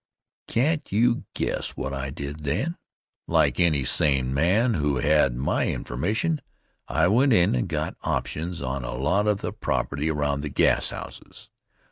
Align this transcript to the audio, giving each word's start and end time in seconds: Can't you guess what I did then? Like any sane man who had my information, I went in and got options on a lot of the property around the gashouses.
Can't 0.47 0.91
you 0.91 1.25
guess 1.35 1.77
what 1.77 1.93
I 1.93 2.09
did 2.09 2.39
then? 2.39 2.75
Like 3.27 3.59
any 3.59 3.83
sane 3.85 4.33
man 4.33 4.73
who 4.73 4.95
had 4.95 5.35
my 5.35 5.67
information, 5.67 6.41
I 6.87 7.07
went 7.07 7.33
in 7.33 7.53
and 7.53 7.69
got 7.69 7.95
options 8.01 8.63
on 8.63 8.83
a 8.83 8.95
lot 8.95 9.27
of 9.27 9.41
the 9.41 9.53
property 9.53 10.09
around 10.09 10.41
the 10.41 10.49
gashouses. 10.49 11.49